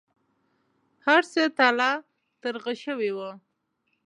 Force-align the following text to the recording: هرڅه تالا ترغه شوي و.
هرڅه 1.07 1.41
تالا 1.57 1.91
ترغه 2.41 2.73
شوي 2.83 3.11
و. 3.13 3.19